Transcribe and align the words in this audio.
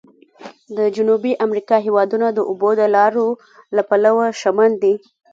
د 0.77 0.79
جنوبي 0.95 1.33
امریکا 1.45 1.77
هېوادونه 1.85 2.27
د 2.33 2.39
اوبو 2.49 2.69
د 2.79 2.81
لارو 2.95 3.27
له 3.75 3.81
پلوه 3.89 4.25
شمن 4.41 4.71
دي. 4.83 4.93